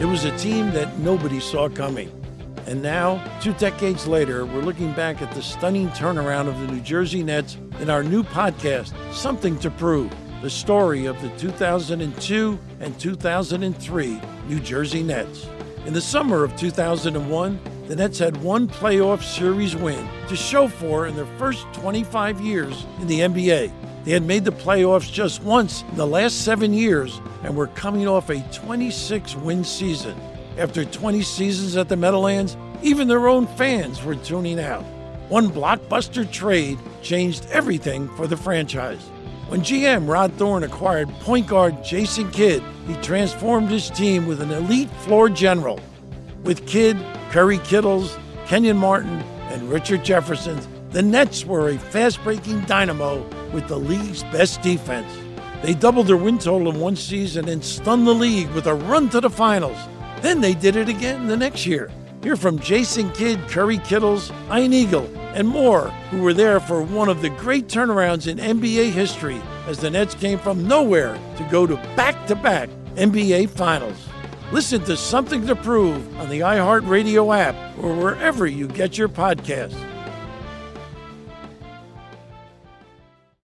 [0.00, 2.10] It was a team that nobody saw coming.
[2.66, 6.80] And now, two decades later, we're looking back at the stunning turnaround of the New
[6.80, 10.10] Jersey Nets in our new podcast, Something to Prove
[10.40, 15.46] the story of the 2002 and 2003 New Jersey Nets.
[15.84, 17.60] In the summer of 2001,
[17.90, 22.86] the Nets had one playoff series win to show for in their first 25 years
[23.00, 23.72] in the NBA.
[24.04, 28.06] They had made the playoffs just once in the last seven years and were coming
[28.06, 30.16] off a 26 win season.
[30.56, 34.84] After 20 seasons at the Meadowlands, even their own fans were tuning out.
[35.28, 39.02] One blockbuster trade changed everything for the franchise.
[39.48, 44.52] When GM Rod Thorn acquired point guard Jason Kidd, he transformed his team with an
[44.52, 45.80] elite floor general.
[46.44, 46.96] With Kidd,
[47.30, 49.20] Kerry Kittles, Kenyon Martin,
[49.50, 55.12] and Richard Jefferson, the Nets were a fast breaking dynamo with the league's best defense.
[55.62, 59.08] They doubled their win total in one season and stunned the league with a run
[59.10, 59.78] to the finals.
[60.22, 61.92] Then they did it again the next year.
[62.22, 67.08] Hear from Jason Kidd, Kerry Kittles, Ian Eagle, and more who were there for one
[67.08, 71.64] of the great turnarounds in NBA history as the Nets came from nowhere to go
[71.64, 74.08] to back to back NBA Finals.
[74.52, 79.89] Listen to Something to Prove on the iHeartRadio app or wherever you get your podcasts.